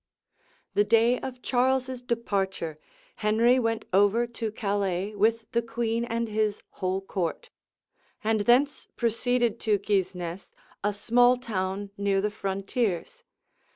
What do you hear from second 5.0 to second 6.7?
with the queen and his